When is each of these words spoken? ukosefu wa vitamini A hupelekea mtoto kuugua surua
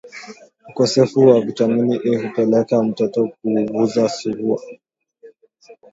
ukosefu 0.69 1.19
wa 1.27 1.41
vitamini 1.41 1.97
A 2.03 2.19
hupelekea 2.27 2.83
mtoto 2.83 3.27
kuugua 3.27 4.09
surua 4.09 4.61